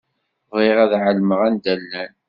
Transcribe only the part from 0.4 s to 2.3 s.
Bɣiɣ ad εelmeɣ anda llan.